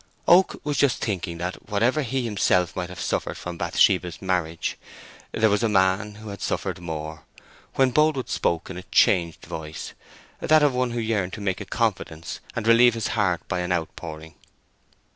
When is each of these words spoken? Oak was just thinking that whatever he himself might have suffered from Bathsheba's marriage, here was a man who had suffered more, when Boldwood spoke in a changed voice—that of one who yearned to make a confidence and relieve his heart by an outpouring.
Oak 0.27 0.59
was 0.63 0.79
just 0.79 0.97
thinking 0.97 1.37
that 1.37 1.69
whatever 1.69 2.01
he 2.01 2.23
himself 2.25 2.75
might 2.75 2.89
have 2.89 2.99
suffered 2.99 3.37
from 3.37 3.55
Bathsheba's 3.55 4.19
marriage, 4.19 4.75
here 5.31 5.47
was 5.47 5.61
a 5.61 5.69
man 5.69 6.15
who 6.15 6.29
had 6.29 6.41
suffered 6.41 6.79
more, 6.79 7.25
when 7.75 7.91
Boldwood 7.91 8.27
spoke 8.27 8.71
in 8.71 8.77
a 8.77 8.83
changed 8.89 9.45
voice—that 9.45 10.63
of 10.63 10.73
one 10.73 10.89
who 10.89 10.99
yearned 10.99 11.33
to 11.33 11.39
make 11.41 11.61
a 11.61 11.65
confidence 11.65 12.39
and 12.55 12.65
relieve 12.65 12.95
his 12.95 13.09
heart 13.09 13.47
by 13.47 13.59
an 13.59 13.71
outpouring. 13.71 14.33